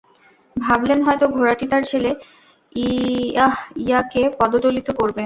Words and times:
ভাবলেন, 0.55 0.99
হয়তো 1.03 1.25
ঘোড়াটি 1.35 1.65
তাঁর 1.71 1.83
ছেলে 1.91 2.11
ইয়াহইয়াকে 2.75 4.21
পদদলিত 4.39 4.87
করবে। 4.99 5.19